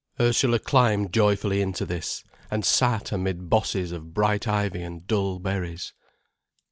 Ursula 0.19 0.57
climbed 0.57 1.13
joyfully 1.13 1.61
into 1.61 1.85
this 1.85 2.23
and 2.49 2.65
sat 2.65 3.11
amid 3.11 3.51
bosses 3.51 3.91
of 3.91 4.15
bright 4.15 4.47
ivy 4.47 4.81
and 4.81 5.05
dull 5.05 5.37
berries. 5.37 5.93